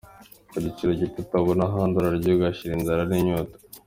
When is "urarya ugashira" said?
1.97-2.71